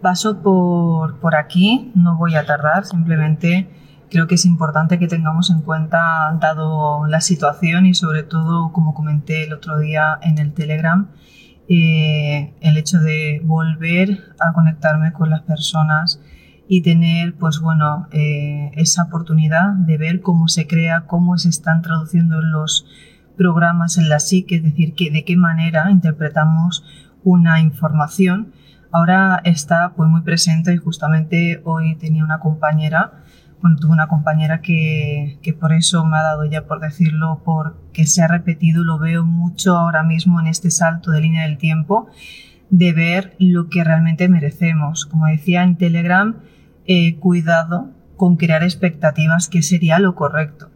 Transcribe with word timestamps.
Paso 0.00 0.42
por, 0.42 1.18
por 1.20 1.34
aquí, 1.34 1.90
no 1.94 2.16
voy 2.16 2.36
a 2.36 2.46
tardar, 2.46 2.84
simplemente 2.84 3.68
creo 4.10 4.26
que 4.26 4.36
es 4.36 4.46
importante 4.46 4.98
que 4.98 5.08
tengamos 5.08 5.50
en 5.50 5.62
cuenta, 5.62 6.36
dado 6.40 7.06
la 7.06 7.20
situación 7.20 7.86
y 7.86 7.94
sobre 7.94 8.22
todo, 8.22 8.72
como 8.72 8.94
comenté 8.94 9.44
el 9.44 9.52
otro 9.52 9.78
día 9.78 10.18
en 10.22 10.38
el 10.38 10.52
Telegram, 10.52 11.08
eh, 11.68 12.54
el 12.60 12.76
hecho 12.76 13.00
de 13.00 13.42
volver 13.44 14.34
a 14.38 14.52
conectarme 14.52 15.12
con 15.12 15.30
las 15.30 15.42
personas 15.42 16.20
y 16.68 16.82
tener, 16.82 17.34
pues 17.36 17.60
bueno, 17.60 18.08
eh, 18.12 18.70
esa 18.74 19.04
oportunidad 19.04 19.72
de 19.72 19.98
ver 19.98 20.20
cómo 20.20 20.48
se 20.48 20.66
crea, 20.66 21.06
cómo 21.06 21.38
se 21.38 21.48
están 21.48 21.82
traduciendo 21.82 22.40
los 22.40 22.86
programas 23.36 23.98
en 23.98 24.08
la 24.08 24.20
psique, 24.20 24.56
es 24.56 24.62
decir, 24.62 24.94
que, 24.94 25.10
de 25.10 25.24
qué 25.24 25.36
manera 25.36 25.90
interpretamos 25.90 26.84
una 27.22 27.60
información. 27.60 28.52
Ahora 28.96 29.42
está 29.44 29.92
pues 29.94 30.08
muy 30.08 30.22
presente 30.22 30.72
y 30.72 30.78
justamente 30.78 31.60
hoy 31.64 31.96
tenía 31.96 32.24
una 32.24 32.40
compañera 32.40 33.12
bueno, 33.60 33.76
tuve 33.76 33.92
una 33.92 34.06
compañera 34.06 34.62
que, 34.62 35.38
que, 35.42 35.52
por 35.52 35.74
eso 35.74 36.06
me 36.06 36.16
ha 36.16 36.22
dado 36.22 36.46
ya 36.46 36.66
por 36.66 36.80
decirlo, 36.80 37.42
porque 37.44 38.06
se 38.06 38.22
ha 38.22 38.26
repetido, 38.28 38.84
lo 38.84 38.98
veo 38.98 39.24
mucho 39.26 39.76
ahora 39.76 40.02
mismo 40.02 40.40
en 40.40 40.46
este 40.46 40.70
salto 40.70 41.10
de 41.10 41.20
línea 41.20 41.42
del 41.42 41.58
tiempo, 41.58 42.08
de 42.70 42.94
ver 42.94 43.36
lo 43.38 43.68
que 43.68 43.84
realmente 43.84 44.30
merecemos. 44.30 45.04
Como 45.04 45.26
decía 45.26 45.62
en 45.62 45.76
Telegram, 45.76 46.36
eh, 46.86 47.16
cuidado 47.18 47.90
con 48.16 48.36
crear 48.36 48.62
expectativas, 48.62 49.48
que 49.48 49.62
sería 49.62 49.98
lo 49.98 50.14
correcto. 50.14 50.70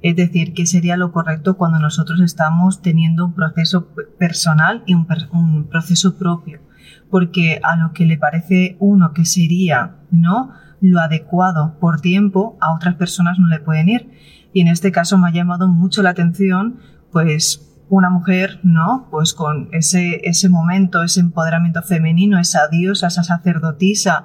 Es 0.00 0.16
decir, 0.16 0.54
que 0.54 0.64
sería 0.64 0.96
lo 0.96 1.12
correcto 1.12 1.58
cuando 1.58 1.78
nosotros 1.78 2.20
estamos 2.20 2.80
teniendo 2.80 3.26
un 3.26 3.34
proceso 3.34 3.88
personal 4.18 4.82
y 4.86 4.94
un, 4.94 5.06
un 5.32 5.64
proceso 5.68 6.16
propio. 6.16 6.60
Porque 7.10 7.60
a 7.62 7.76
lo 7.76 7.92
que 7.92 8.06
le 8.06 8.18
parece 8.18 8.76
uno 8.80 9.12
que 9.12 9.24
sería, 9.24 9.96
¿no? 10.10 10.52
lo 10.80 11.00
adecuado 11.00 11.76
por 11.80 12.00
tiempo 12.00 12.56
a 12.60 12.72
otras 12.72 12.94
personas 12.94 13.38
no 13.38 13.48
le 13.48 13.60
pueden 13.60 13.88
ir. 13.88 14.10
Y 14.52 14.60
en 14.60 14.68
este 14.68 14.92
caso 14.92 15.18
me 15.18 15.28
ha 15.28 15.32
llamado 15.32 15.68
mucho 15.68 16.02
la 16.02 16.10
atención, 16.10 16.78
pues 17.12 17.64
una 17.90 18.10
mujer, 18.10 18.60
¿no? 18.62 19.08
Pues 19.10 19.34
con 19.34 19.68
ese, 19.72 20.20
ese 20.24 20.48
momento, 20.48 21.02
ese 21.02 21.20
empoderamiento 21.20 21.82
femenino, 21.82 22.38
esa 22.38 22.68
diosa, 22.68 23.08
esa 23.08 23.22
sacerdotisa, 23.22 24.24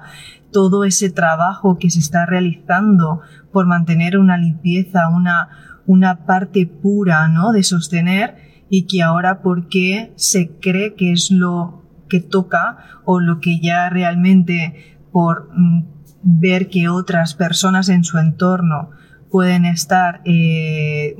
todo 0.52 0.84
ese 0.84 1.10
trabajo 1.10 1.78
que 1.78 1.90
se 1.90 1.98
está 1.98 2.26
realizando 2.26 3.20
por 3.52 3.66
mantener 3.66 4.18
una 4.18 4.36
limpieza, 4.36 5.08
una, 5.08 5.48
una 5.86 6.26
parte 6.26 6.66
pura, 6.66 7.28
¿no? 7.28 7.52
De 7.52 7.62
sostener 7.62 8.36
y 8.68 8.86
que 8.86 9.02
ahora 9.02 9.42
porque 9.42 10.12
se 10.16 10.58
cree 10.58 10.94
que 10.94 11.12
es 11.12 11.30
lo 11.30 11.83
que 12.08 12.20
toca 12.20 12.78
o 13.04 13.20
lo 13.20 13.40
que 13.40 13.60
ya 13.60 13.88
realmente 13.90 14.98
por 15.12 15.50
mm, 15.54 15.84
ver 16.22 16.68
que 16.68 16.88
otras 16.88 17.34
personas 17.34 17.88
en 17.88 18.04
su 18.04 18.18
entorno 18.18 18.90
pueden 19.30 19.64
estar 19.64 20.20
eh, 20.24 21.16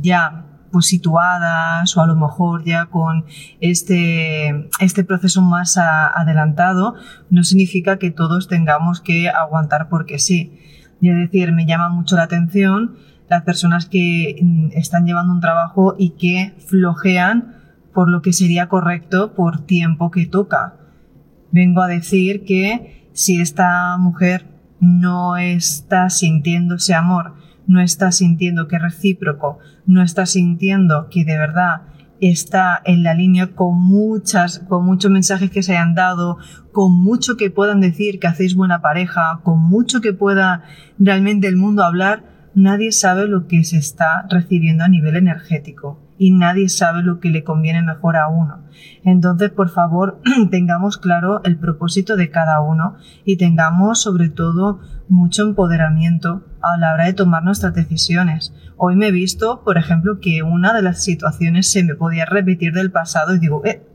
ya 0.00 0.44
pues 0.70 0.86
situadas 0.86 1.96
o 1.96 2.02
a 2.02 2.06
lo 2.06 2.16
mejor 2.16 2.64
ya 2.64 2.86
con 2.86 3.24
este, 3.60 4.68
este 4.80 5.04
proceso 5.04 5.42
más 5.42 5.78
adelantado, 5.78 6.94
no 7.30 7.44
significa 7.44 7.98
que 7.98 8.10
todos 8.10 8.48
tengamos 8.48 9.00
que 9.00 9.28
aguantar 9.28 9.88
porque 9.88 10.18
sí. 10.18 10.58
Es 11.00 11.16
decir, 11.16 11.52
me 11.52 11.64
llama 11.64 11.90
mucho 11.90 12.16
la 12.16 12.24
atención 12.24 12.96
las 13.28 13.42
personas 13.42 13.86
que 13.86 14.36
mm, 14.42 14.68
están 14.72 15.04
llevando 15.06 15.32
un 15.32 15.40
trabajo 15.40 15.94
y 15.98 16.10
que 16.10 16.54
flojean 16.66 17.57
por 17.98 18.08
lo 18.08 18.22
que 18.22 18.32
sería 18.32 18.68
correcto 18.68 19.34
por 19.34 19.66
tiempo 19.66 20.12
que 20.12 20.24
toca. 20.24 20.76
Vengo 21.50 21.82
a 21.82 21.88
decir 21.88 22.44
que 22.44 23.10
si 23.12 23.40
esta 23.40 23.96
mujer 23.98 24.46
no 24.78 25.36
está 25.36 26.08
sintiendo 26.08 26.76
ese 26.76 26.94
amor, 26.94 27.34
no 27.66 27.80
está 27.80 28.12
sintiendo 28.12 28.68
que 28.68 28.76
es 28.76 28.82
recíproco, 28.82 29.58
no 29.84 30.00
está 30.00 30.26
sintiendo 30.26 31.08
que 31.10 31.24
de 31.24 31.38
verdad 31.38 31.88
está 32.20 32.80
en 32.84 33.02
la 33.02 33.14
línea 33.14 33.48
con 33.48 33.76
muchas, 33.76 34.60
con 34.60 34.84
muchos 34.84 35.10
mensajes 35.10 35.50
que 35.50 35.64
se 35.64 35.72
hayan 35.72 35.96
dado, 35.96 36.38
con 36.70 36.92
mucho 36.92 37.36
que 37.36 37.50
puedan 37.50 37.80
decir 37.80 38.20
que 38.20 38.28
hacéis 38.28 38.54
buena 38.54 38.80
pareja, 38.80 39.40
con 39.42 39.58
mucho 39.58 40.00
que 40.00 40.12
pueda 40.12 40.62
realmente 41.00 41.48
el 41.48 41.56
mundo 41.56 41.82
hablar, 41.82 42.22
nadie 42.54 42.92
sabe 42.92 43.26
lo 43.26 43.48
que 43.48 43.64
se 43.64 43.76
está 43.76 44.24
recibiendo 44.30 44.84
a 44.84 44.88
nivel 44.88 45.16
energético 45.16 46.07
y 46.18 46.32
nadie 46.32 46.68
sabe 46.68 47.02
lo 47.02 47.20
que 47.20 47.30
le 47.30 47.44
conviene 47.44 47.82
mejor 47.82 48.16
a 48.16 48.28
uno. 48.28 48.64
Entonces, 49.04 49.50
por 49.50 49.70
favor, 49.70 50.20
tengamos 50.50 50.98
claro 50.98 51.40
el 51.44 51.56
propósito 51.56 52.16
de 52.16 52.30
cada 52.30 52.60
uno 52.60 52.96
y 53.24 53.36
tengamos 53.36 54.02
sobre 54.02 54.28
todo 54.28 54.80
mucho 55.08 55.44
empoderamiento 55.44 56.44
a 56.60 56.76
la 56.76 56.92
hora 56.92 57.06
de 57.06 57.14
tomar 57.14 57.44
nuestras 57.44 57.74
decisiones. 57.74 58.52
Hoy 58.76 58.96
me 58.96 59.08
he 59.08 59.12
visto, 59.12 59.62
por 59.64 59.78
ejemplo, 59.78 60.18
que 60.20 60.42
una 60.42 60.74
de 60.74 60.82
las 60.82 61.02
situaciones 61.02 61.70
se 61.70 61.84
me 61.84 61.94
podía 61.94 62.26
repetir 62.26 62.72
del 62.72 62.90
pasado 62.90 63.34
y 63.34 63.38
digo, 63.38 63.64
eh, 63.64 63.86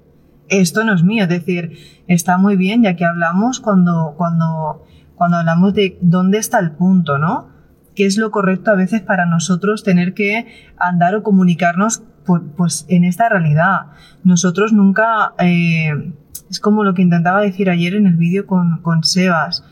esto 0.50 0.84
no 0.84 0.94
es 0.94 1.03
mío, 1.03 1.23
es 1.23 1.29
decir, 1.29 1.78
está 2.07 2.38
muy 2.38 2.55
bien 2.55 2.84
ya 2.84 2.95
que 2.95 3.05
hablamos 3.05 3.59
cuando, 3.59 4.16
cuando, 4.17 4.84
cuando 5.16 5.38
hablamos 5.38 5.73
de 5.73 5.97
dónde 6.01 6.38
está 6.38 6.59
el 6.59 6.72
punto, 6.72 7.17
¿no? 7.17 7.53
¿Qué 7.96 8.06
es 8.06 8.18
lo 8.18 8.31
correcto 8.31 8.72
a 8.72 8.76
veces 8.76 9.02
para 9.02 9.26
nosotros 9.26 9.84
tener 9.84 10.14
que 10.14 10.48
andar 10.78 11.16
o 11.16 11.24
comunicarnos 11.24 12.04
pues 12.26 12.86
en 12.90 13.04
esta 13.04 13.30
realidad. 13.30 13.88
Nosotros 14.24 14.74
nunca, 14.74 15.34
eh, 15.40 16.14
es 16.50 16.59
como 16.59 16.84
lo 16.84 16.94
que 16.94 17.02
intentaba 17.02 17.42
decir 17.42 17.70
ayer 17.70 17.96
en 17.96 18.08
el 18.08 18.16
vídeo 18.16 18.46
con, 18.46 18.82
con 18.82 19.03
Sebas, 19.03 19.64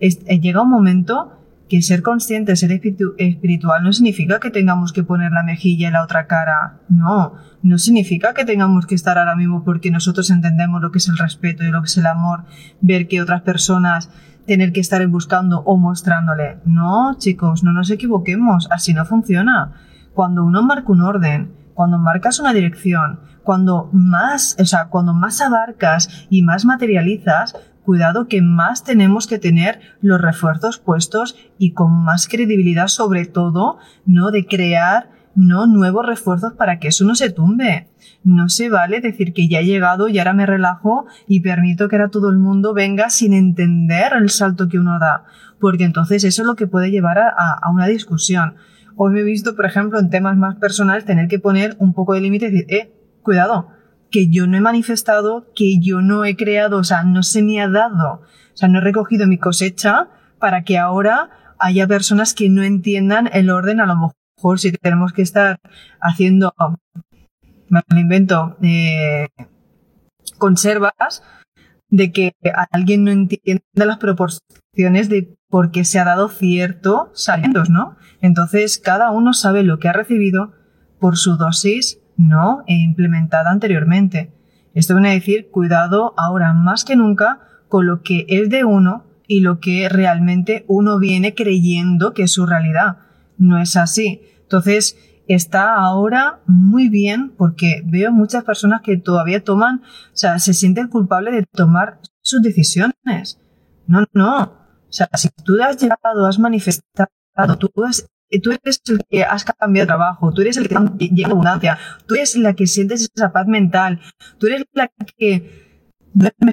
eh, 0.00 0.40
llega 0.40 0.62
un 0.62 0.70
momento 0.70 1.37
que 1.68 1.82
ser 1.82 2.02
consciente, 2.02 2.56
ser 2.56 2.72
espiritual 3.18 3.82
no 3.82 3.92
significa 3.92 4.40
que 4.40 4.50
tengamos 4.50 4.92
que 4.92 5.04
poner 5.04 5.32
la 5.32 5.42
mejilla 5.42 5.88
en 5.88 5.94
la 5.94 6.02
otra 6.02 6.26
cara. 6.26 6.80
No, 6.88 7.34
no 7.62 7.78
significa 7.78 8.34
que 8.34 8.44
tengamos 8.44 8.86
que 8.86 8.94
estar 8.94 9.18
ahora 9.18 9.36
mismo 9.36 9.64
porque 9.64 9.90
nosotros 9.90 10.30
entendemos 10.30 10.80
lo 10.80 10.90
que 10.90 10.98
es 10.98 11.08
el 11.08 11.18
respeto 11.18 11.64
y 11.64 11.70
lo 11.70 11.82
que 11.82 11.88
es 11.88 11.96
el 11.96 12.06
amor, 12.06 12.44
ver 12.80 13.06
que 13.08 13.22
otras 13.22 13.42
personas 13.42 14.10
tener 14.46 14.72
que 14.72 14.80
estar 14.80 15.06
buscando 15.06 15.60
o 15.60 15.76
mostrándole. 15.76 16.58
No, 16.64 17.16
chicos, 17.18 17.62
no 17.62 17.72
nos 17.72 17.90
equivoquemos, 17.90 18.66
así 18.70 18.94
no 18.94 19.04
funciona. 19.04 19.74
Cuando 20.14 20.44
uno 20.44 20.62
marca 20.62 20.90
un 20.90 21.02
orden, 21.02 21.52
cuando 21.74 21.98
marcas 21.98 22.40
una 22.40 22.52
dirección, 22.52 23.20
cuando 23.44 23.88
más, 23.92 24.56
o 24.58 24.64
sea, 24.64 24.86
cuando 24.86 25.14
más 25.14 25.40
abarcas 25.40 26.26
y 26.28 26.42
más 26.42 26.64
materializas, 26.64 27.54
cuidado 27.88 28.28
que 28.28 28.42
más 28.42 28.84
tenemos 28.84 29.26
que 29.26 29.38
tener 29.38 29.80
los 30.02 30.20
refuerzos 30.20 30.78
puestos 30.78 31.38
y 31.56 31.72
con 31.72 32.04
más 32.04 32.28
credibilidad 32.28 32.88
sobre 32.88 33.24
todo, 33.24 33.78
¿no? 34.04 34.30
De 34.30 34.44
crear, 34.44 35.08
¿no? 35.34 35.66
Nuevos 35.66 36.04
refuerzos 36.04 36.52
para 36.52 36.80
que 36.80 36.88
eso 36.88 37.06
no 37.06 37.14
se 37.14 37.30
tumbe. 37.30 37.88
No 38.22 38.50
se 38.50 38.68
vale 38.68 39.00
decir 39.00 39.32
que 39.32 39.48
ya 39.48 39.60
he 39.60 39.64
llegado 39.64 40.08
y 40.08 40.18
ahora 40.18 40.34
me 40.34 40.44
relajo 40.44 41.06
y 41.26 41.40
permito 41.40 41.88
que 41.88 41.96
ahora 41.96 42.10
todo 42.10 42.28
el 42.28 42.36
mundo 42.36 42.74
venga 42.74 43.08
sin 43.08 43.32
entender 43.32 44.12
el 44.12 44.28
salto 44.28 44.68
que 44.68 44.78
uno 44.78 44.98
da. 44.98 45.24
Porque 45.58 45.84
entonces 45.84 46.24
eso 46.24 46.42
es 46.42 46.46
lo 46.46 46.56
que 46.56 46.66
puede 46.66 46.90
llevar 46.90 47.16
a, 47.16 47.30
a 47.30 47.70
una 47.70 47.86
discusión. 47.86 48.56
Hoy 48.96 49.14
me 49.14 49.20
he 49.20 49.24
visto, 49.24 49.56
por 49.56 49.64
ejemplo, 49.64 49.98
en 49.98 50.10
temas 50.10 50.36
más 50.36 50.56
personales, 50.56 51.06
tener 51.06 51.26
que 51.26 51.38
poner 51.38 51.74
un 51.78 51.94
poco 51.94 52.12
de 52.12 52.20
límite 52.20 52.48
y 52.48 52.50
decir, 52.50 52.66
eh, 52.68 52.92
cuidado, 53.22 53.77
que 54.10 54.28
yo 54.28 54.46
no 54.46 54.56
he 54.56 54.60
manifestado, 54.60 55.46
que 55.54 55.78
yo 55.80 56.00
no 56.00 56.24
he 56.24 56.36
creado, 56.36 56.78
o 56.78 56.84
sea, 56.84 57.02
no 57.02 57.22
se 57.22 57.42
me 57.42 57.60
ha 57.60 57.68
dado, 57.68 58.22
o 58.22 58.56
sea, 58.56 58.68
no 58.68 58.78
he 58.78 58.82
recogido 58.82 59.26
mi 59.26 59.38
cosecha 59.38 60.08
para 60.38 60.64
que 60.64 60.78
ahora 60.78 61.30
haya 61.58 61.86
personas 61.86 62.34
que 62.34 62.48
no 62.48 62.62
entiendan 62.62 63.28
el 63.32 63.50
orden, 63.50 63.80
a 63.80 63.86
lo 63.86 64.12
mejor 64.38 64.60
si 64.60 64.72
tenemos 64.72 65.12
que 65.12 65.22
estar 65.22 65.58
haciendo, 66.00 66.54
me 67.68 67.80
lo 67.88 67.98
invento, 67.98 68.56
eh, 68.62 69.28
conservas, 70.38 71.22
de 71.90 72.12
que 72.12 72.32
alguien 72.70 73.04
no 73.04 73.10
entienda 73.10 73.62
las 73.74 73.96
proporciones 73.96 75.08
de 75.08 75.34
por 75.48 75.70
qué 75.70 75.84
se 75.84 75.98
ha 75.98 76.04
dado 76.04 76.28
cierto 76.28 77.10
salientos, 77.14 77.70
¿no? 77.70 77.96
Entonces, 78.20 78.78
cada 78.78 79.10
uno 79.10 79.32
sabe 79.32 79.62
lo 79.62 79.78
que 79.78 79.88
ha 79.88 79.92
recibido 79.94 80.52
por 81.00 81.16
su 81.16 81.36
dosis 81.36 82.00
no 82.18 82.64
e 82.66 82.74
implementada 82.74 83.50
anteriormente. 83.50 84.30
Esto 84.74 84.94
viene 84.94 85.10
a 85.10 85.14
decir, 85.14 85.48
cuidado 85.50 86.12
ahora 86.18 86.52
más 86.52 86.84
que 86.84 86.96
nunca 86.96 87.40
con 87.68 87.86
lo 87.86 88.02
que 88.02 88.26
es 88.28 88.50
de 88.50 88.64
uno 88.64 89.06
y 89.26 89.40
lo 89.40 89.60
que 89.60 89.88
realmente 89.88 90.64
uno 90.68 90.98
viene 90.98 91.34
creyendo 91.34 92.12
que 92.12 92.24
es 92.24 92.32
su 92.32 92.44
realidad. 92.44 92.98
No 93.38 93.58
es 93.58 93.76
así. 93.76 94.22
Entonces, 94.42 94.96
está 95.28 95.74
ahora 95.74 96.40
muy 96.46 96.88
bien 96.88 97.30
porque 97.36 97.82
veo 97.84 98.10
muchas 98.10 98.44
personas 98.44 98.80
que 98.82 98.96
todavía 98.96 99.44
toman, 99.44 99.82
o 99.82 100.16
sea, 100.16 100.38
se 100.38 100.54
sienten 100.54 100.88
culpables 100.88 101.34
de 101.34 101.44
tomar 101.44 102.00
sus 102.22 102.42
decisiones. 102.42 103.38
No, 103.86 104.04
no. 104.12 104.42
O 104.42 104.92
sea, 104.92 105.08
si 105.14 105.28
tú 105.44 105.62
has 105.62 105.80
llegado, 105.80 106.26
has 106.26 106.38
manifestado, 106.38 107.08
tú, 107.58 107.70
tú 108.42 108.50
eres 108.52 108.82
el 108.88 109.00
que 109.08 109.24
has 109.24 109.44
cambiado 109.44 109.84
de 109.84 109.88
trabajo, 109.88 110.32
tú 110.32 110.42
eres 110.42 110.56
el 110.56 110.68
que 110.68 111.08
llega 111.08 111.30
abundancia, 111.30 111.78
tú 112.06 112.14
eres 112.14 112.36
la 112.36 112.54
que 112.54 112.66
sientes 112.66 113.10
esa 113.14 113.32
paz 113.32 113.46
mental, 113.46 114.00
tú 114.38 114.46
eres 114.46 114.64
la 114.74 114.90
que, 115.16 115.68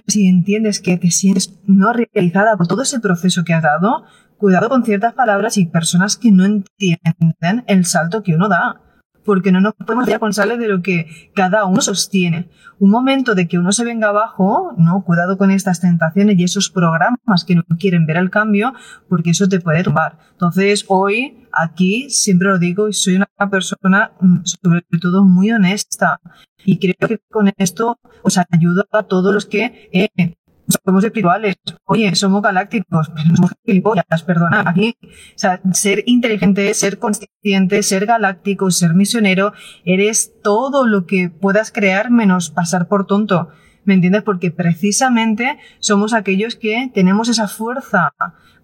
si 0.07 0.27
entiendes 0.27 0.79
que 0.79 0.97
te 0.97 1.11
sientes 1.11 1.59
no 1.65 1.93
realizada 1.93 2.55
por 2.57 2.67
todo 2.67 2.83
ese 2.83 2.99
proceso 2.99 3.43
que 3.43 3.53
has 3.53 3.63
dado, 3.63 4.05
cuidado 4.37 4.69
con 4.69 4.83
ciertas 4.83 5.13
palabras 5.13 5.57
y 5.57 5.65
personas 5.65 6.17
que 6.17 6.31
no 6.31 6.45
entienden 6.45 7.63
el 7.67 7.85
salto 7.85 8.23
que 8.23 8.35
uno 8.35 8.47
da. 8.47 8.81
Porque 9.25 9.51
no 9.51 9.59
nos 9.59 9.73
podemos 9.73 10.05
responsable 10.05 10.57
de 10.57 10.67
lo 10.67 10.81
que 10.81 11.07
cada 11.33 11.65
uno 11.65 11.81
sostiene. 11.81 12.49
Un 12.79 12.91
momento 12.91 13.35
de 13.35 13.47
que 13.47 13.57
uno 13.57 13.71
se 13.71 13.83
venga 13.83 14.09
abajo, 14.09 14.73
no, 14.77 15.03
cuidado 15.03 15.37
con 15.37 15.51
estas 15.51 15.81
tentaciones 15.81 16.37
y 16.37 16.43
esos 16.43 16.69
programas 16.69 17.43
que 17.45 17.55
no 17.55 17.63
quieren 17.79 18.05
ver 18.05 18.17
el 18.17 18.29
cambio, 18.29 18.73
porque 19.09 19.31
eso 19.31 19.47
te 19.47 19.59
puede 19.59 19.83
tumbar. 19.83 20.19
Entonces, 20.33 20.85
hoy, 20.87 21.47
aquí, 21.51 22.09
siempre 22.09 22.49
lo 22.49 22.59
digo, 22.59 22.87
y 22.87 22.93
soy 22.93 23.15
una 23.15 23.49
persona, 23.49 24.11
mm, 24.19 24.37
sobre 24.43 24.83
todo, 25.01 25.23
muy 25.23 25.51
honesta. 25.51 26.19
Y 26.63 26.79
creo 26.79 27.07
que 27.07 27.19
con 27.29 27.51
esto 27.57 27.99
os 28.23 28.37
ayuda 28.37 28.85
a 28.91 29.03
todos 29.03 29.33
los 29.33 29.45
que 29.45 29.89
eh, 29.91 30.35
somos 30.67 31.03
espirituales, 31.03 31.55
oye, 31.85 32.15
somos 32.15 32.41
galácticos, 32.41 33.09
pero 33.09 33.35
somos 33.35 33.51
gilipollas, 33.65 34.23
perdona. 34.25 34.63
Aquí, 34.65 34.97
o 35.01 35.37
sea, 35.37 35.61
ser 35.73 36.03
inteligente, 36.05 36.73
ser 36.73 36.99
consciente, 36.99 37.83
ser 37.83 38.05
galáctico, 38.05 38.71
ser 38.71 38.93
misionero, 38.93 39.53
eres 39.83 40.33
todo 40.43 40.85
lo 40.85 41.05
que 41.05 41.29
puedas 41.29 41.71
crear 41.71 42.11
menos 42.11 42.49
pasar 42.49 42.87
por 42.87 43.05
tonto. 43.05 43.49
¿Me 43.85 43.93
entiendes? 43.93 44.23
Porque 44.23 44.51
precisamente 44.51 45.57
somos 45.79 46.13
aquellos 46.13 46.55
que 46.55 46.91
tenemos 46.93 47.29
esa 47.29 47.47
fuerza 47.47 48.13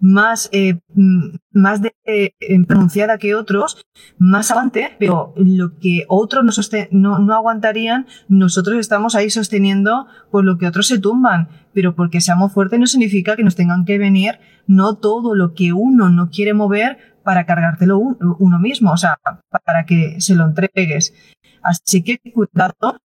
más, 0.00 0.48
eh, 0.52 0.80
mm, 0.94 1.36
más 1.52 1.80
de, 1.80 1.94
eh, 2.04 2.32
pronunciada 2.66 3.18
que 3.18 3.36
otros, 3.36 3.86
más 4.18 4.50
avante, 4.50 4.96
pero 4.98 5.32
lo 5.36 5.78
que 5.78 6.04
otros 6.08 6.44
no, 6.90 7.18
no, 7.20 7.34
aguantarían, 7.34 8.06
nosotros 8.28 8.78
estamos 8.78 9.14
ahí 9.14 9.30
sosteniendo 9.30 10.06
por 10.32 10.44
lo 10.44 10.58
que 10.58 10.66
otros 10.66 10.88
se 10.88 10.98
tumban. 10.98 11.48
Pero 11.72 11.94
porque 11.94 12.20
seamos 12.20 12.52
fuertes 12.52 12.80
no 12.80 12.86
significa 12.86 13.36
que 13.36 13.44
nos 13.44 13.54
tengan 13.54 13.84
que 13.84 13.96
venir 13.96 14.40
no 14.66 14.96
todo 14.96 15.34
lo 15.34 15.54
que 15.54 15.72
uno 15.72 16.10
no 16.10 16.30
quiere 16.30 16.52
mover 16.52 16.98
para 17.22 17.46
cargártelo 17.46 17.98
uno 17.98 18.58
mismo, 18.58 18.90
o 18.90 18.96
sea, 18.96 19.18
para 19.64 19.84
que 19.86 20.20
se 20.20 20.34
lo 20.34 20.44
entregues. 20.44 21.14
Así 21.62 22.02
que 22.02 22.18
cuidado, 22.32 22.98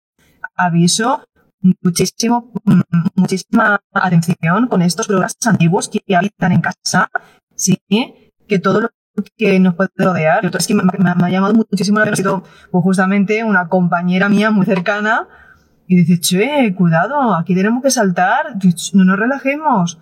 aviso, 0.55 1.25
muchísimo, 1.81 2.51
muchísima 3.15 3.81
atención 3.93 4.67
con 4.67 4.81
estos 4.81 5.07
programas 5.07 5.35
antiguos 5.45 5.89
que 5.89 6.15
habitan 6.15 6.51
en 6.51 6.61
casa, 6.61 7.09
¿sí? 7.55 7.79
Que 8.47 8.59
todo 8.59 8.81
lo 8.81 8.89
que 9.37 9.59
nos 9.59 9.75
puede 9.75 9.89
rodear. 9.95 10.45
es 10.45 10.67
que 10.67 10.73
me, 10.73 10.83
ha 10.83 11.29
llamado 11.29 11.53
muchísimo 11.53 11.99
la 11.99 12.05
atención, 12.05 12.43
pues 12.71 12.83
justamente 12.83 13.43
una 13.43 13.67
compañera 13.67 14.29
mía 14.29 14.51
muy 14.51 14.65
cercana 14.65 15.27
y 15.87 15.95
dice, 15.97 16.19
che, 16.19 16.73
cuidado, 16.75 17.35
aquí 17.35 17.55
tenemos 17.55 17.81
que 17.81 17.91
saltar, 17.91 18.57
no 18.93 19.05
nos 19.05 19.19
relajemos, 19.19 19.99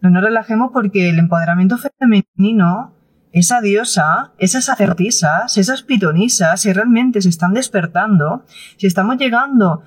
no 0.00 0.10
nos 0.10 0.22
relajemos 0.22 0.70
porque 0.72 1.10
el 1.10 1.18
empoderamiento 1.18 1.76
femenino, 1.78 2.94
esa 3.32 3.60
diosa, 3.60 4.32
esas 4.38 4.64
sacerdotisas, 4.64 5.58
esas 5.58 5.82
pitonisas, 5.82 6.60
si 6.60 6.72
realmente 6.72 7.20
se 7.20 7.28
están 7.28 7.52
despertando, 7.52 8.44
si 8.78 8.86
estamos 8.86 9.18
llegando 9.18 9.82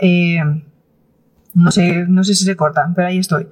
Eh, 0.00 0.40
no 1.54 1.70
sé, 1.70 2.06
no 2.06 2.22
sé 2.22 2.34
si 2.34 2.44
se 2.44 2.56
cortan, 2.56 2.94
pero 2.94 3.08
ahí 3.08 3.18
estoy. 3.18 3.48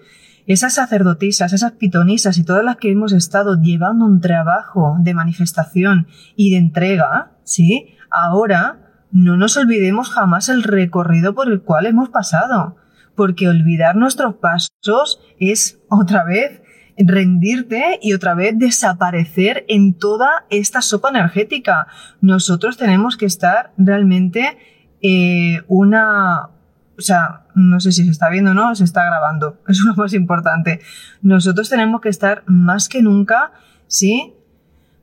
Esas 0.47 0.75
sacerdotisas, 0.75 1.55
esas 1.55 1.73
pitonisas 1.73 2.37
y 2.37 2.45
todas 2.45 2.63
las 2.63 2.77
que 2.77 2.91
hemos 2.91 3.13
estado 3.13 3.61
llevando 3.61 4.05
un 4.05 4.21
trabajo 4.21 4.97
de 5.01 5.15
manifestación 5.15 6.07
y 6.37 6.51
de 6.51 6.59
entrega, 6.59 7.33
¿sí? 7.45 7.95
Ahora 8.11 9.07
no 9.11 9.39
nos 9.39 9.57
olvidemos 9.57 10.11
jamás 10.11 10.51
el 10.51 10.63
recorrido 10.63 11.35
por 11.35 11.51
el 11.51 11.63
cual 11.63 11.87
hemos 11.87 12.11
pasado, 12.11 12.77
porque 13.15 13.49
olvidar 13.49 13.97
nuestros 13.97 14.35
pasos 14.35 15.21
es 15.39 15.81
otra 15.89 16.25
vez 16.25 16.61
rendirte 16.99 17.99
y 18.03 18.13
otra 18.13 18.35
vez 18.35 18.59
desaparecer 18.59 19.65
en 19.69 19.95
toda 19.95 20.45
esta 20.51 20.83
sopa 20.83 21.09
energética. 21.09 21.87
Nosotros 22.21 22.77
tenemos 22.77 23.17
que 23.17 23.27
estar 23.27 23.73
realmente 23.79 24.59
eh, 25.07 25.61
una, 25.69 26.49
o 26.97 27.01
sea, 27.03 27.47
no 27.55 27.79
sé 27.79 27.93
si 27.93 28.07
se 28.07 28.11
está 28.11 28.31
viendo 28.31 28.53
o 28.53 28.55
no, 28.55 28.75
se 28.75 28.85
está 28.85 29.05
grabando. 29.05 29.61
Es 29.69 29.79
lo 29.81 29.95
más 29.95 30.15
importante. 30.15 30.81
Nosotros 31.21 31.69
tenemos 31.69 32.01
que 32.01 32.09
estar 32.09 32.43
más 32.47 32.89
que 32.89 33.03
nunca, 33.03 33.53
¿sí? 33.87 34.33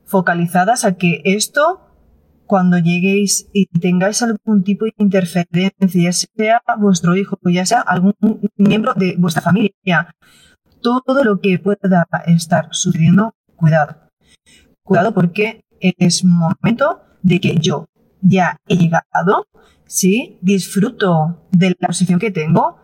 Focalizadas 0.04 0.84
a 0.84 0.96
que 0.96 1.22
esto, 1.24 1.86
cuando 2.46 2.78
lleguéis 2.78 3.48
y 3.52 3.66
tengáis 3.66 4.22
algún 4.22 4.64
tipo 4.64 4.86
de 4.86 4.94
interferencia, 4.98 6.02
ya 6.02 6.12
sea 6.12 6.62
vuestro 6.78 7.14
hijo, 7.14 7.38
ya 7.44 7.64
sea 7.64 7.80
algún 7.80 8.12
miembro 8.56 8.94
de 8.94 9.14
vuestra 9.16 9.40
familia, 9.40 10.16
todo 10.80 11.22
lo 11.22 11.40
que 11.40 11.60
pueda 11.60 12.08
estar 12.26 12.66
sucediendo, 12.72 13.36
cuidado. 13.54 13.94
Cuidado 14.82 15.14
porque 15.14 15.64
es 15.80 16.24
momento 16.24 17.02
de 17.22 17.40
que 17.40 17.54
yo 17.54 17.86
ya 18.22 18.56
he 18.66 18.76
llegado 18.76 19.46
¿sí? 19.92 20.38
Disfruto 20.40 21.46
de 21.50 21.76
la 21.78 21.88
posición 21.88 22.18
que 22.18 22.30
tengo 22.30 22.78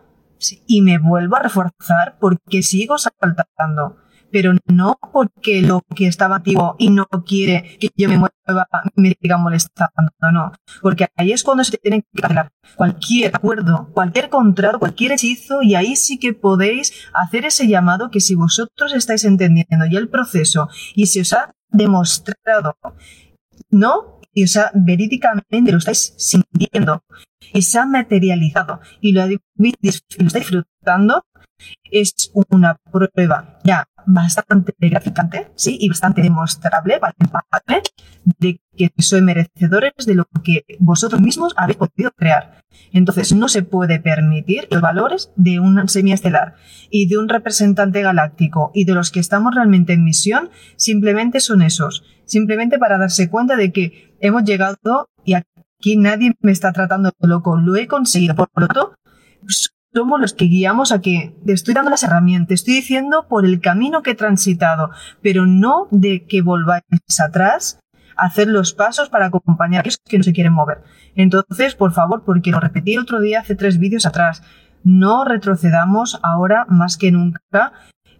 y 0.67 0.81
me 0.81 0.99
vuelvo 0.99 1.35
a 1.35 1.41
reforzar 1.41 2.17
porque 2.19 2.61
sigo 2.61 2.97
saltando. 2.97 3.97
Pero 4.31 4.53
no 4.67 4.99
porque 5.11 5.63
lo 5.63 5.81
que 5.95 6.05
estaba 6.05 6.35
activo 6.35 6.75
y 6.77 6.91
no 6.91 7.07
quiere 7.25 7.77
que 7.79 7.89
yo 7.97 8.09
me 8.09 8.19
mueva 8.19 8.67
me 8.95 9.17
siga 9.19 9.37
molestando, 9.37 10.11
no. 10.31 10.51
Porque 10.83 11.07
ahí 11.15 11.31
es 11.31 11.43
cuando 11.43 11.63
se 11.63 11.79
tienen 11.79 12.03
que 12.03 12.21
cancelar 12.21 12.51
cualquier 12.75 13.35
acuerdo, 13.35 13.89
cualquier 13.91 14.29
contrato, 14.29 14.77
cualquier 14.77 15.13
hechizo 15.13 15.63
y 15.63 15.73
ahí 15.73 15.95
sí 15.95 16.19
que 16.19 16.33
podéis 16.33 16.93
hacer 17.11 17.45
ese 17.45 17.67
llamado 17.67 18.11
que 18.11 18.19
si 18.19 18.35
vosotros 18.35 18.93
estáis 18.93 19.25
entendiendo 19.25 19.87
ya 19.91 19.97
el 19.97 20.09
proceso 20.09 20.69
y 20.93 21.07
se 21.07 21.21
os 21.21 21.33
ha 21.33 21.55
demostrado, 21.71 22.77
no 23.71 24.18
y 24.33 24.43
o 24.43 24.47
sea, 24.47 24.71
verídicamente 24.73 25.71
lo 25.71 25.77
estáis 25.77 26.13
sintiendo 26.17 27.03
y 27.53 27.61
se 27.61 27.79
ha 27.79 27.85
materializado. 27.85 28.79
Y 29.01 29.13
lo, 29.13 29.25
lo 29.27 29.37
estáis 29.57 30.03
disfrutando, 30.33 31.25
es 31.91 32.31
una 32.33 32.77
prueba 32.91 33.59
ya 33.63 33.87
bastante 34.05 34.73
gratificante, 34.79 35.51
sí, 35.55 35.77
y 35.79 35.89
bastante 35.89 36.21
demostrable, 36.21 36.99
palpable, 36.99 37.81
de 38.39 38.59
que 38.75 38.91
sois 38.97 39.21
merecedores 39.21 40.05
de 40.05 40.15
lo 40.15 40.25
que 40.43 40.65
vosotros 40.79 41.21
mismos 41.21 41.53
habéis 41.57 41.77
podido 41.77 42.11
crear. 42.11 42.63
Entonces, 42.91 43.33
no 43.33 43.47
se 43.49 43.61
puede 43.61 43.99
permitir 43.99 44.67
los 44.71 44.81
valores 44.81 45.31
de 45.35 45.59
un 45.59 45.87
semiestelar 45.87 46.55
y 46.89 47.07
de 47.07 47.17
un 47.17 47.29
representante 47.29 48.01
galáctico 48.01 48.71
y 48.73 48.85
de 48.85 48.93
los 48.93 49.11
que 49.11 49.19
estamos 49.19 49.53
realmente 49.53 49.93
en 49.93 50.03
misión, 50.03 50.49
simplemente 50.75 51.39
son 51.39 51.61
esos. 51.61 52.03
Simplemente 52.25 52.79
para 52.79 52.97
darse 52.97 53.29
cuenta 53.29 53.55
de 53.55 53.71
que 53.71 54.15
hemos 54.21 54.43
llegado 54.43 55.09
y 55.23 55.33
aquí 55.33 55.97
nadie 55.97 56.33
me 56.41 56.51
está 56.51 56.71
tratando 56.71 57.11
de 57.17 57.27
loco, 57.27 57.57
lo 57.57 57.75
he 57.75 57.87
conseguido. 57.87 58.35
Por 58.35 58.49
lo 58.55 58.67
tanto, 58.67 58.95
somos 59.99 60.21
los 60.21 60.33
que 60.33 60.45
guiamos 60.45 60.93
a 60.93 61.01
que 61.01 61.35
estoy 61.45 61.73
dando 61.73 61.91
las 61.91 62.03
herramientas, 62.03 62.61
estoy 62.61 62.75
diciendo 62.75 63.25
por 63.27 63.43
el 63.43 63.59
camino 63.59 64.01
que 64.01 64.11
he 64.11 64.15
transitado, 64.15 64.91
pero 65.21 65.45
no 65.45 65.89
de 65.91 66.25
que 66.25 66.41
volváis 66.41 66.85
atrás 67.19 67.81
hacer 68.15 68.47
los 68.47 68.71
pasos 68.71 69.09
para 69.09 69.25
acompañar 69.25 69.79
a 69.79 69.81
aquellos 69.81 69.99
que 70.07 70.17
no 70.17 70.23
se 70.23 70.31
quieren 70.31 70.53
mover. 70.53 70.83
Entonces, 71.15 71.75
por 71.75 71.91
favor, 71.91 72.23
porque 72.23 72.51
lo 72.51 72.61
repetí 72.61 72.93
el 72.93 73.01
otro 73.01 73.19
día 73.19 73.41
hace 73.41 73.55
tres 73.55 73.77
vídeos 73.77 74.05
atrás, 74.05 74.41
no 74.85 75.25
retrocedamos 75.25 76.17
ahora 76.23 76.65
más 76.69 76.95
que 76.95 77.11
nunca 77.11 77.73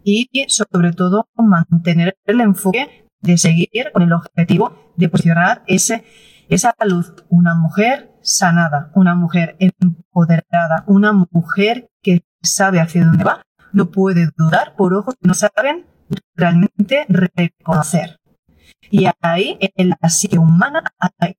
y 0.04 0.30
sobre 0.50 0.92
todo 0.92 1.30
mantener 1.38 2.18
el 2.26 2.42
enfoque 2.42 3.08
de 3.22 3.38
seguir 3.38 3.92
con 3.94 4.04
el 4.04 4.12
objetivo 4.12 4.92
de 4.98 5.08
posicionar 5.08 5.64
ese, 5.66 6.04
esa 6.50 6.76
luz. 6.86 7.14
Una 7.30 7.56
mujer 7.56 8.12
sanada, 8.30 8.92
una 8.94 9.16
mujer 9.16 9.58
empoderada, 9.60 10.84
una 10.88 11.14
mujer 11.14 11.90
que 12.02 12.24
sabe 12.42 12.80
hacia 12.80 13.06
dónde 13.06 13.24
va, 13.24 13.42
no 13.74 13.90
puede 13.92 14.30
dudar 14.38 14.76
por 14.76 14.94
ojos 14.94 15.16
que 15.20 15.28
no 15.28 15.34
saben 15.34 15.86
realmente 16.36 17.06
reconocer. 17.10 18.20
Y 18.92 19.06
ahí, 19.22 19.58
en 19.60 19.90
la 19.90 20.10
psique 20.10 20.38
humana, 20.38 20.84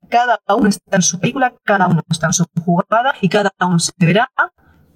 cada 0.08 0.38
uno 0.56 0.68
está 0.68 0.96
en 0.96 1.02
su 1.02 1.18
película, 1.18 1.54
cada 1.64 1.86
uno 1.86 2.02
está 2.08 2.26
en 2.26 2.32
su 2.32 2.44
jugada 2.64 3.14
y 3.20 3.28
cada 3.28 3.50
uno 3.60 3.78
se 3.78 3.92
verá 3.98 4.30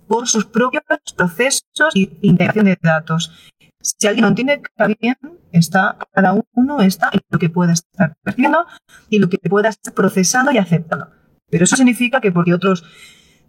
por 0.07 0.29
sus 0.29 0.45
propios 0.45 0.85
procesos 1.17 1.95
y 1.95 2.19
integración 2.23 2.67
de 2.67 2.79
datos. 2.81 3.33
Si 3.81 4.07
alguien 4.07 4.23
no 4.23 4.29
entiende, 4.29 4.63
está 4.63 4.87
bien, 4.87 5.17
está, 5.53 5.99
cada 6.13 6.35
uno 6.55 6.81
está 6.81 7.11
en 7.13 7.21
lo 7.29 7.39
que 7.39 7.51
pueda 7.51 7.73
estar 7.73 8.17
percibiendo 8.23 8.67
y 9.11 9.19
lo 9.19 9.29
que 9.29 9.39
pueda 9.39 9.69
estar 9.69 9.93
procesando 9.95 10.53
y 10.53 10.59
aceptando. 10.59 11.24
Pero 11.51 11.65
eso 11.65 11.77
significa 11.77 12.21
que 12.21 12.33
porque 12.33 12.55
otros 12.55 12.85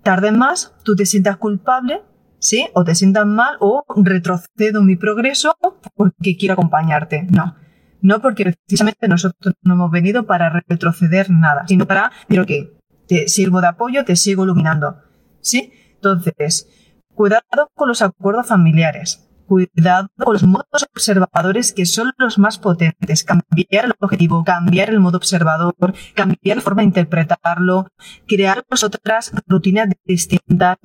tarden 0.03 0.37
más, 0.37 0.73
tú 0.83 0.95
te 0.95 1.05
sientas 1.05 1.37
culpable, 1.37 2.01
¿sí? 2.39 2.67
O 2.73 2.83
te 2.83 2.95
sientas 2.95 3.25
mal 3.25 3.55
o 3.59 3.83
retrocedo 3.95 4.83
mi 4.83 4.95
progreso 4.95 5.57
porque 5.95 6.37
quiero 6.37 6.53
acompañarte. 6.53 7.27
No. 7.29 7.55
No 8.01 8.21
porque 8.21 8.43
precisamente 8.43 9.07
nosotros 9.07 9.55
no 9.63 9.73
hemos 9.73 9.89
venido 9.89 10.27
para 10.27 10.61
retroceder 10.67 11.31
nada, 11.31 11.65
sino 11.67 11.87
para 11.87 12.11
decir, 12.27 12.39
ok, 12.39 13.07
te 13.07 13.27
sirvo 13.27 13.61
de 13.61 13.67
apoyo, 13.67 14.05
te 14.05 14.15
sigo 14.15 14.43
iluminando. 14.43 15.01
¿Sí? 15.41 15.71
Entonces, 15.95 16.69
cuidado 17.15 17.71
con 17.73 17.87
los 17.87 18.03
acuerdos 18.03 18.47
familiares. 18.47 19.24
Cuidado 19.47 20.09
con 20.17 20.33
los 20.33 20.43
modos 20.43 20.87
observadores 20.91 21.71
que 21.73 21.85
son 21.85 22.11
los 22.17 22.39
más 22.39 22.57
potentes. 22.57 23.23
Cambiar 23.23 23.85
el 23.85 23.93
objetivo, 23.99 24.43
cambiar 24.43 24.89
el 24.89 24.99
modo 24.99 25.17
observador, 25.17 25.75
cambiar 26.15 26.57
la 26.57 26.63
forma 26.63 26.81
de 26.81 26.87
interpretarlo, 26.87 27.87
crear 28.27 28.65
otras 28.69 29.31
rutinas 29.47 29.89
distintas, 30.03 30.77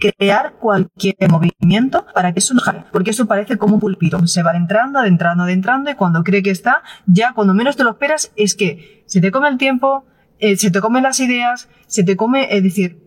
crear 0.00 0.54
cualquier 0.54 1.14
movimiento 1.30 2.06
para 2.14 2.32
que 2.32 2.40
eso 2.40 2.54
no 2.54 2.60
jale. 2.60 2.84
Porque 2.92 3.10
eso 3.10 3.26
parece 3.26 3.56
como 3.56 3.74
un 3.74 3.80
pulpito. 3.80 4.26
Se 4.26 4.42
va 4.42 4.50
adentrando, 4.50 4.98
adentrando, 4.98 5.44
adentrando 5.44 5.90
y 5.90 5.94
cuando 5.94 6.24
cree 6.24 6.42
que 6.42 6.50
está, 6.50 6.82
ya 7.06 7.32
cuando 7.34 7.54
menos 7.54 7.76
te 7.76 7.84
lo 7.84 7.90
esperas 7.90 8.32
es 8.36 8.54
que 8.54 9.04
se 9.06 9.20
te 9.20 9.30
come 9.30 9.48
el 9.48 9.58
tiempo, 9.58 10.06
eh, 10.38 10.56
se 10.56 10.70
te 10.70 10.80
comen 10.80 11.04
las 11.04 11.20
ideas, 11.20 11.68
se 11.86 12.02
te 12.02 12.16
come, 12.16 12.48
es 12.50 12.62
decir, 12.62 13.00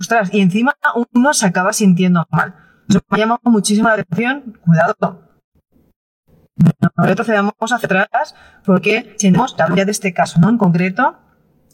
ostras, 0.00 0.30
y 0.32 0.40
encima 0.40 0.74
uno 1.12 1.34
se 1.34 1.46
acaba 1.46 1.72
sintiendo 1.72 2.26
mal. 2.30 2.67
Eso 2.88 3.00
me 3.10 3.18
llama 3.18 3.40
muchísimo 3.44 3.88
la 3.88 3.94
atención, 3.94 4.58
cuidado. 4.64 5.28
No 6.96 7.04
retrocedamos 7.04 7.54
hacia 7.60 7.86
atrás 7.86 8.34
porque 8.64 9.14
tenemos 9.18 9.54
la 9.58 9.84
de 9.84 9.90
este 9.90 10.12
caso, 10.12 10.40
¿no? 10.40 10.48
En 10.48 10.58
concreto, 10.58 11.18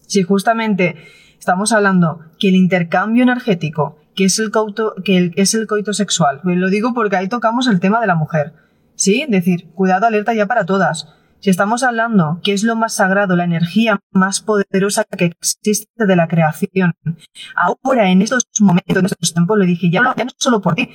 si 0.07 0.23
justamente 0.23 0.97
estamos 1.39 1.73
hablando 1.73 2.21
que 2.39 2.49
el 2.49 2.57
intercambio 2.57 3.23
energético, 3.23 3.99
que 4.15 4.25
es 4.25 4.39
el, 4.39 4.51
coito, 4.51 4.95
que 5.05 5.33
es 5.37 5.55
el 5.55 5.67
coito 5.67 5.93
sexual, 5.93 6.41
lo 6.45 6.69
digo 6.69 6.93
porque 6.95 7.17
ahí 7.17 7.29
tocamos 7.29 7.67
el 7.67 7.81
tema 7.81 8.01
de 8.01 8.07
la 8.07 8.15
mujer, 8.15 8.55
¿sí? 8.95 9.25
Decir, 9.29 9.71
cuidado, 9.75 10.07
alerta 10.07 10.35
ya 10.35 10.47
para 10.47 10.67
todas. 10.67 11.09
Si 11.45 11.51
estamos 11.51 11.83
hablando 11.83 12.41
que 12.43 12.55
es 12.55 12.63
lo 12.63 12.75
más 12.75 12.95
sagrado, 12.95 13.37
la 13.37 13.45
energía 13.45 14.01
más 14.13 14.41
poderosa 14.41 15.05
que 15.05 15.27
existe 15.27 16.07
de 16.07 16.17
la 16.17 16.27
creación, 16.27 16.95
ahora 17.55 18.11
en 18.11 18.23
estos 18.23 18.47
momentos, 18.61 18.97
en 18.97 19.05
estos 19.05 19.35
tiempos, 19.35 19.59
le 19.59 19.67
dije, 19.67 19.91
ya 19.91 20.01
no, 20.01 20.17
ya 20.17 20.27
solo 20.39 20.63
por 20.63 20.75
ti, 20.75 20.89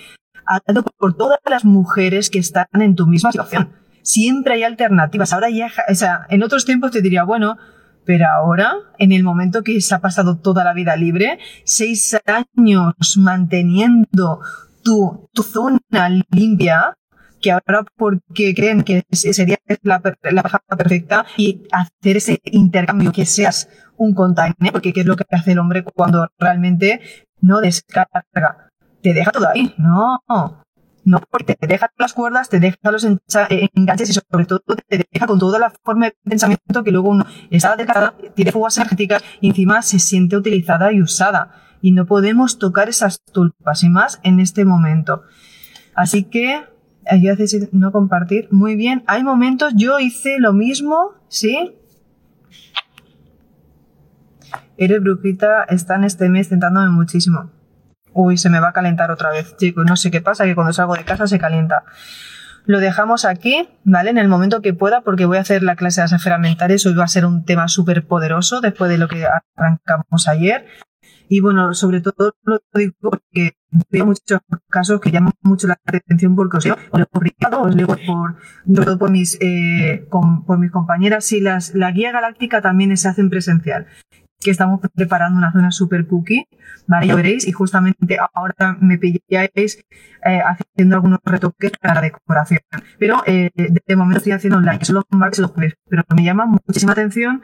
hazlo 0.47 0.81
por 0.97 1.15
todas 1.15 1.37
las 1.47 1.65
mujeres 1.65 2.31
que 2.31 2.39
están 2.39 2.65
en 2.73 2.95
tu 2.95 3.05
misma 3.05 3.31
situación. 3.31 3.73
Siempre 4.01 4.55
hay 4.55 4.63
alternativas. 4.63 5.33
Ahora 5.33 5.51
ya, 5.51 5.71
o 5.87 5.93
sea, 5.93 6.21
en 6.29 6.41
otros 6.41 6.65
tiempos 6.65 6.89
te 6.89 7.03
diría, 7.03 7.25
bueno, 7.25 7.59
pero 8.03 8.25
ahora, 8.27 8.73
en 8.97 9.11
el 9.11 9.23
momento 9.23 9.61
que 9.61 9.79
se 9.81 9.93
ha 9.93 9.99
pasado 9.99 10.39
toda 10.39 10.63
la 10.63 10.73
vida 10.73 10.95
libre, 10.95 11.37
seis 11.63 12.17
años 12.25 13.17
manteniendo 13.19 14.39
tu, 14.81 15.29
tu 15.31 15.43
zona 15.43 16.09
limpia, 16.31 16.95
que 17.41 17.51
ahora 17.51 17.85
porque 17.95 18.53
creen 18.53 18.83
que 18.83 19.03
sería 19.11 19.57
la, 19.81 20.01
la 20.23 20.41
pareja 20.43 20.59
perfecta 20.77 21.25
y 21.37 21.63
hacer 21.71 22.17
ese 22.17 22.41
intercambio, 22.45 23.11
que 23.11 23.25
seas 23.25 23.69
un 23.97 24.13
container, 24.13 24.71
porque 24.71 24.93
qué 24.93 25.01
es 25.01 25.05
lo 25.05 25.15
que 25.15 25.25
hace 25.31 25.51
el 25.51 25.59
hombre 25.59 25.83
cuando 25.83 26.27
realmente 26.37 27.01
no 27.41 27.61
descarga. 27.61 28.71
Te 29.01 29.13
deja 29.13 29.31
todo 29.31 29.47
ahí. 29.47 29.73
No, 29.77 30.19
no, 31.05 31.21
porque 31.31 31.55
te 31.55 31.67
deja 31.67 31.91
las 31.97 32.13
cuerdas, 32.13 32.49
te 32.49 32.59
deja 32.59 32.91
los 32.91 33.03
enganches 33.03 34.09
y 34.09 34.13
sobre 34.13 34.45
todo 34.45 34.61
te 34.87 35.07
deja 35.11 35.25
con 35.25 35.39
toda 35.39 35.59
la 35.59 35.71
forma 35.83 36.07
de 36.07 36.15
pensamiento 36.23 36.83
que 36.83 36.91
luego 36.91 37.09
uno 37.09 37.25
está 37.49 37.75
descargada, 37.75 38.15
tiene 38.35 38.51
fugas 38.51 38.77
energéticas 38.77 39.23
y 39.41 39.49
encima 39.49 39.81
se 39.81 39.99
siente 39.99 40.37
utilizada 40.37 40.91
y 40.91 41.01
usada. 41.01 41.51
Y 41.81 41.91
no 41.91 42.05
podemos 42.05 42.59
tocar 42.59 42.89
esas 42.89 43.23
tulpas 43.23 43.83
y 43.83 43.89
más 43.89 44.19
en 44.23 44.39
este 44.39 44.65
momento. 44.65 45.23
Así 45.95 46.25
que 46.25 46.65
ayuda 47.09 47.33
a 47.33 47.67
no 47.71 47.91
compartir. 47.91 48.47
Muy 48.51 48.75
bien, 48.75 49.03
hay 49.07 49.23
momentos, 49.23 49.73
yo 49.75 49.99
hice 49.99 50.37
lo 50.39 50.53
mismo, 50.53 51.15
¿sí? 51.27 51.75
Eres 54.77 55.01
brujita, 55.01 55.63
está 55.63 55.95
en 55.95 56.05
este 56.05 56.29
mes 56.29 56.49
tentándome 56.49 56.89
muchísimo. 56.89 57.51
Uy, 58.13 58.37
se 58.37 58.49
me 58.49 58.59
va 58.59 58.69
a 58.69 58.73
calentar 58.73 59.11
otra 59.11 59.29
vez, 59.29 59.55
chicos. 59.57 59.85
No 59.85 59.95
sé 59.95 60.09
qué 60.09 60.21
pasa, 60.21 60.45
que 60.45 60.55
cuando 60.55 60.73
salgo 60.73 60.95
de 60.95 61.03
casa 61.03 61.27
se 61.27 61.37
calienta. 61.37 61.83
Lo 62.65 62.79
dejamos 62.79 63.25
aquí, 63.25 63.67
¿vale? 63.83 64.09
En 64.09 64.17
el 64.17 64.27
momento 64.27 64.61
que 64.61 64.73
pueda, 64.73 65.01
porque 65.01 65.25
voy 65.25 65.37
a 65.37 65.41
hacer 65.41 65.63
la 65.63 65.75
clase 65.75 66.01
de 66.01 66.05
las 66.05 66.13
esferas 66.13 66.39
mentales. 66.39 66.85
Hoy 66.85 66.93
va 66.93 67.03
a 67.03 67.07
ser 67.07 67.25
un 67.25 67.43
tema 67.43 67.67
súper 67.67 68.05
poderoso 68.05 68.61
después 68.61 68.89
de 68.89 68.97
lo 68.97 69.07
que 69.07 69.25
arrancamos 69.57 70.27
ayer. 70.27 70.65
Y 71.29 71.41
bueno, 71.41 71.73
sobre 71.75 72.01
todo 72.01 72.35
lo 72.43 72.59
digo 72.73 72.93
porque 72.99 73.53
veo 73.91 74.07
muchos 74.07 74.41
casos 74.67 74.99
que 74.99 75.11
llaman 75.11 75.33
mucho 75.43 75.67
la 75.67 75.79
atención 75.85 76.35
porque 76.35 76.57
os 76.57 76.65
leo, 76.65 76.75
os 76.91 76.99
leo 76.99 77.07
os 77.61 77.75
leo 77.75 77.87
por, 77.87 78.35
todo 78.73 78.97
por 78.97 79.11
mis, 79.11 79.37
eh, 79.39 80.07
por 80.09 80.57
mis 80.57 80.71
compañeras. 80.71 81.31
Y 81.31 81.39
las, 81.39 81.75
la 81.75 81.91
guía 81.91 82.11
galáctica 82.11 82.61
también 82.61 82.97
se 82.97 83.07
hace 83.07 83.21
en 83.21 83.29
presencial 83.29 83.85
que 84.39 84.51
estamos 84.51 84.79
preparando 84.93 85.37
una 85.37 85.51
zona 85.51 85.71
super 85.71 86.07
cookie, 86.07 86.47
¿vale? 86.87 87.07
Ya 87.07 87.15
veréis, 87.15 87.47
y 87.47 87.51
justamente 87.51 88.17
ahora 88.33 88.77
me 88.79 88.97
pilláis 88.97 89.83
eh, 90.25 90.41
haciendo 90.41 90.95
algunos 90.95 91.19
retoques 91.25 91.71
para 91.81 91.95
la 91.95 92.01
decoración. 92.01 92.61
Pero 92.97 93.21
eh, 93.25 93.51
de 93.53 93.95
momento 93.95 94.19
estoy 94.19 94.31
haciendo 94.33 94.57
online, 94.57 94.83
solo 94.83 95.05
martes 95.11 95.39
y 95.39 95.41
los 95.41 95.51
jueves, 95.51 95.75
pero 95.89 96.03
me 96.15 96.23
llama 96.23 96.45
muchísima 96.45 96.93
atención 96.93 97.41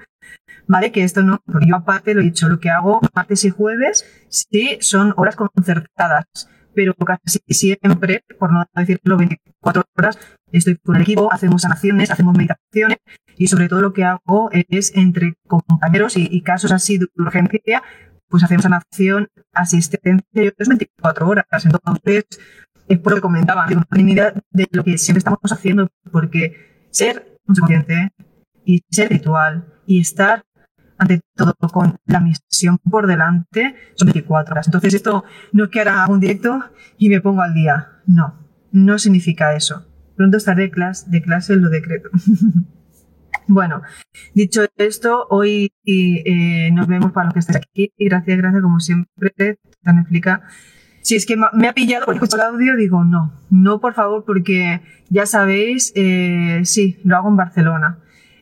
¿vale? 0.68 0.92
Que 0.92 1.04
esto 1.04 1.24
no, 1.24 1.42
porque 1.46 1.68
yo 1.68 1.75
aparte 1.75 2.14
lo 2.14 2.22
he 2.22 2.25
dicho, 2.25 2.50
lo 2.50 2.60
que 2.60 2.70
hago 2.70 3.02
martes 3.14 3.46
y 3.46 3.50
jueves 3.50 4.06
sí 4.30 4.78
son 4.82 5.14
horas 5.18 5.36
concertadas, 5.36 6.50
pero 6.75 6.94
casi 6.94 7.39
siempre, 7.48 8.24
por 8.38 8.51
no 8.51 8.63
decirlo 8.75 9.17
24 9.17 9.84
horas, 9.98 10.20
estoy 10.51 10.75
con 10.77 10.96
el 10.96 11.03
equipo, 11.03 11.32
hacemos 11.32 11.62
sanaciones, 11.62 12.12
hacemos 12.12 12.38
meditaciones 12.38 12.98
y 13.38 13.48
sobre 13.48 13.67
todo 13.67 13.82
lo 13.82 13.94
que 13.94 14.03
hago 14.03 14.50
es 14.51 14.96
entre 14.96 15.36
compañeros 15.48 16.15
y, 16.17 16.41
casos 16.41 16.72
así 16.72 16.98
de 16.98 17.08
urgencia, 17.17 17.84
pues 18.27 18.44
hacemos 18.44 18.63
sanación, 18.63 19.29
asistencia, 19.53 20.24
es 20.34 20.67
24 20.67 21.27
horas. 21.27 21.46
Entonces, 21.63 22.25
es 22.88 23.00
por 23.00 23.13
lo 23.13 23.17
que 23.17 23.22
comentaba, 23.22 23.67
de 23.67 24.67
lo 24.72 24.84
que 24.84 24.98
siempre 24.98 25.20
estamos 25.20 25.39
haciendo, 25.51 25.89
porque 26.12 26.88
ser 26.91 27.39
consciente 27.46 28.12
y 28.63 28.84
ser 28.89 29.10
ritual 29.10 29.65
y 29.86 30.00
estar 30.00 30.44
ante 30.98 31.22
todo 31.36 31.54
con 31.72 31.98
la 32.06 32.20
misión 32.20 32.78
por 32.78 33.08
delante, 33.08 33.75
son 33.96 34.08
24 34.08 34.54
horas. 34.54 34.68
Entonces 34.68 34.94
esto 34.94 35.24
no 35.52 35.66
es 35.66 35.70
que 35.70 35.82
hará 35.82 36.06
un 36.08 36.20
directo 36.20 36.64
y 36.98 37.10
me 37.10 37.22
pongo 37.22 37.42
al 37.42 37.54
día. 37.54 37.90
No, 38.08 38.36
no 38.72 38.98
significa 39.00 39.56
eso. 39.56 39.88
Pronto 40.16 40.38
estaré 40.38 40.64
de 40.64 40.72
clase, 40.72 41.10
de 41.10 41.22
clase 41.22 41.56
lo 41.56 41.70
decreto. 41.70 42.10
bueno, 43.48 43.82
dicho 44.34 44.66
esto, 44.78 45.28
hoy 45.30 45.74
eh, 45.86 46.72
nos 46.72 46.88
vemos 46.88 47.12
para 47.12 47.25
los 47.25 47.34
que 47.34 47.40
estéis 47.40 47.58
aquí. 47.58 47.94
Gracias, 47.98 48.38
gracias, 48.38 48.64
como 48.64 48.80
siempre, 48.80 49.60
tan 49.84 50.00
explica. 50.00 50.44
Si 51.02 51.16
es 51.16 51.25
que 51.25 51.38
me 51.54 51.68
ha 51.68 51.74
pillado 51.74 52.06
por 52.06 52.16
escuchar 52.16 52.40
el 52.40 52.46
audio, 52.48 52.75
digo 52.75 53.04
no, 53.04 53.32
no 53.52 53.80
por 53.80 53.94
favor, 53.94 54.24
porque 54.25 54.82
ya 55.10 55.28
sabéis, 55.28 55.92
eh, 55.96 56.62
sí, 56.64 57.00
lo 57.04 57.16
hago 57.16 57.30
en 57.30 57.36
Barcelona 57.36 58.00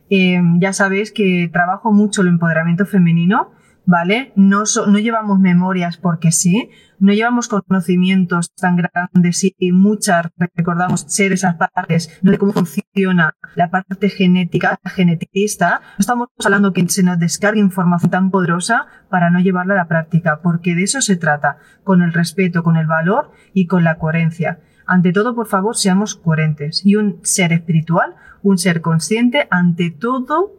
eh, 0.10 0.42
ya 0.60 0.74
sabéis 0.74 1.12
que 1.12 1.50
trabajo 1.52 1.92
mucho 1.92 2.22
el 2.22 2.28
empoderamiento 2.28 2.86
femenino, 2.86 3.52
¿vale? 3.86 4.32
No, 4.36 4.64
no 4.88 5.00
llevamos 5.00 5.40
memorias 5.40 5.98
porque 5.98 6.32
sí, 6.32 6.70
no 7.00 7.12
llevamos 7.12 7.50
conocimientos 7.50 8.54
tan 8.56 8.78
grandes 8.78 9.44
y 9.58 9.72
muchas 9.72 10.28
recordamos 10.56 11.02
ser 11.08 11.34
esas 11.34 11.56
partes 11.56 12.18
de 12.22 12.38
cómo 12.38 12.54
funciona 12.54 13.36
la 13.56 13.70
parte 13.70 14.10
genética, 14.10 14.80
geneticista. 14.86 15.82
No 15.98 16.02
estamos 16.02 16.30
hablando 16.46 16.72
que 16.72 16.88
se 16.88 17.04
nos 17.04 17.20
descargue 17.20 17.60
información 17.60 18.12
tan 18.12 18.32
poderosa 18.32 18.88
para 19.10 19.30
no 19.30 19.40
llevarla 19.40 19.74
a 19.74 19.78
la 19.78 19.88
práctica, 19.88 20.40
porque 20.42 20.76
de 20.76 20.84
eso 20.84 21.02
se 21.02 21.18
trata, 21.18 21.58
con 21.84 22.02
el 22.02 22.14
respeto, 22.14 22.64
con 22.64 22.78
el 22.78 22.88
valor 22.88 23.32
y 23.54 23.68
con 23.68 23.84
la 23.84 23.98
coherencia. 23.98 24.60
Ante 24.94 25.12
todo, 25.12 25.34
por 25.34 25.48
favor, 25.48 25.76
seamos 25.76 26.14
coherentes. 26.14 26.86
Y 26.86 26.98
un 26.98 27.20
ser 27.24 27.52
espiritual 27.52 28.16
un 28.44 28.58
ser 28.58 28.82
consciente 28.82 29.48
ante 29.50 29.90
todo, 29.90 30.52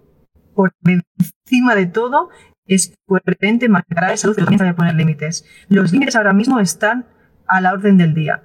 por 0.54 0.74
encima 0.84 1.76
de 1.76 1.86
todo, 1.86 2.30
es 2.66 2.94
coherente, 3.06 3.68
marcará 3.68 4.12
esa 4.12 4.26
luz 4.26 4.38
y 4.38 4.58
sabe 4.58 4.74
poner 4.74 4.94
límites. 4.94 5.44
Los 5.68 5.92
límites 5.92 6.16
ahora 6.16 6.32
mismo 6.32 6.58
están 6.58 7.06
a 7.46 7.60
la 7.60 7.72
orden 7.72 7.96
del 7.98 8.14
día. 8.14 8.42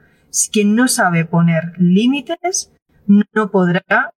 Quien 0.51 0.75
no 0.75 0.87
sabe 0.87 1.25
poner 1.25 1.73
límites 1.77 2.71
no 3.07 3.49
podrá 3.49 4.13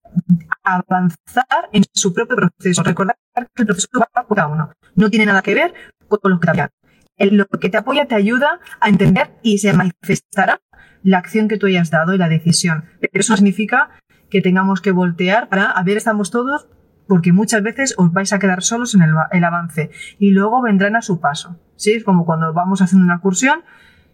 avanzar 0.64 1.70
en 1.72 1.84
su 1.94 2.14
propio 2.14 2.36
proceso. 2.36 2.82
Recordar 2.82 3.18
que 3.36 3.62
el 3.62 3.66
proceso 3.68 3.88
va 4.00 4.26
por 4.26 4.38
cada 4.38 4.48
uno. 4.48 4.72
No 4.96 5.10
tiene 5.10 5.26
nada 5.26 5.42
que 5.42 5.54
ver 5.54 5.74
con 6.08 6.32
los 6.32 6.40
que 6.40 6.48
cambian. 6.48 6.70
lo 7.18 7.46
que 7.46 7.70
te 7.70 7.78
apoya 7.78 8.08
te 8.08 8.16
ayuda 8.16 8.60
a 8.80 8.90
entender 8.90 9.38
y 9.44 9.58
se 9.58 9.74
manifestará 9.74 10.62
la 11.04 11.18
acción 11.18 11.48
que 11.48 11.58
tú 11.58 11.68
hayas 11.68 11.90
dado 11.90 12.14
y 12.14 12.18
la 12.18 12.30
decisión. 12.30 12.86
Eso 13.14 13.36
significa 13.36 13.90
que 14.30 14.42
tengamos 14.42 14.82
que 14.82 14.92
voltear 14.92 15.50
para 15.50 15.72
a 15.72 15.84
ver, 15.84 15.98
estamos 15.98 16.32
todos, 16.32 16.68
porque 17.08 17.34
muchas 17.34 17.64
veces 17.64 17.96
os 17.98 18.14
vais 18.14 18.32
a 18.34 18.40
quedar 18.40 18.62
solos 18.62 18.94
en 18.96 19.02
el, 19.02 19.44
avance 19.44 19.90
y 20.20 20.32
luego 20.32 20.62
vendrán 20.62 20.96
a 20.96 21.02
su 21.02 21.20
paso. 21.20 21.60
¿sí? 21.76 21.94
Es 21.94 22.04
como 22.04 22.26
cuando 22.26 22.54
vamos 22.54 22.82
haciendo 22.82 23.06
una 23.06 23.20
cursión 23.20 23.64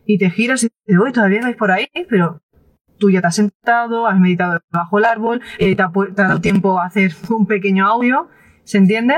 y 0.05 0.17
te 0.17 0.29
giras 0.29 0.63
y 0.63 0.67
dices, 0.67 1.01
hoy 1.01 1.11
todavía 1.11 1.41
vais 1.41 1.57
por 1.57 1.71
ahí, 1.71 1.87
pero 2.09 2.41
tú 2.97 3.11
ya 3.11 3.21
te 3.21 3.27
has 3.27 3.35
sentado, 3.35 4.07
has 4.07 4.19
meditado 4.19 4.61
bajo 4.71 4.97
el 4.99 5.05
árbol, 5.05 5.41
eh, 5.59 5.75
te, 5.75 5.83
te 6.15 6.21
ha 6.21 6.27
dado 6.27 6.41
tiempo 6.41 6.79
a 6.79 6.85
hacer 6.85 7.13
un 7.29 7.45
pequeño 7.45 7.85
audio, 7.85 8.29
¿se 8.63 8.77
entiende? 8.77 9.15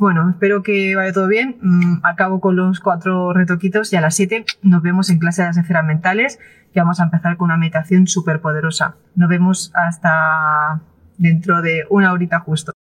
Bueno, 0.00 0.30
espero 0.30 0.62
que 0.62 0.96
vaya 0.96 1.12
todo 1.12 1.28
bien. 1.28 1.58
Mm, 1.60 2.04
acabo 2.04 2.40
con 2.40 2.56
los 2.56 2.80
cuatro 2.80 3.32
retoquitos 3.32 3.92
y 3.92 3.96
a 3.96 4.00
las 4.00 4.14
siete 4.14 4.44
nos 4.62 4.82
vemos 4.82 5.10
en 5.10 5.18
clase 5.18 5.42
de 5.42 5.48
las 5.48 5.56
esferas 5.56 5.84
mentales 5.84 6.38
que 6.72 6.80
vamos 6.80 7.00
a 7.00 7.04
empezar 7.04 7.36
con 7.36 7.46
una 7.46 7.56
meditación 7.56 8.06
súper 8.06 8.40
poderosa. 8.40 8.96
Nos 9.14 9.28
vemos 9.28 9.70
hasta 9.74 10.80
dentro 11.18 11.60
de 11.60 11.84
una 11.90 12.12
horita 12.12 12.40
justo. 12.40 12.72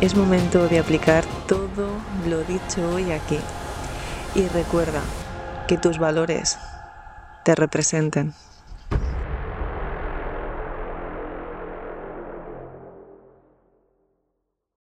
Es 0.00 0.14
momento 0.14 0.68
de 0.68 0.80
aplicar 0.80 1.24
todo 1.48 1.88
lo 2.28 2.44
dicho 2.44 2.94
hoy 2.94 3.12
aquí. 3.12 3.38
Y 4.34 4.46
recuerda 4.48 5.00
que 5.66 5.78
tus 5.78 5.98
valores 5.98 6.58
te 7.44 7.54
representen. 7.54 8.34